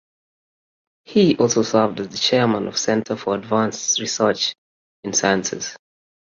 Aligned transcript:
He 1.05 1.35
also 1.37 1.61
served 1.61 1.99
as 1.99 2.09
the 2.09 2.17
chairman 2.17 2.67
of 2.67 2.75
Center 2.75 3.15
for 3.15 3.35
Advanced 3.35 3.99
Research 3.99 4.55
in 5.03 5.13
Sciences. 5.13 5.77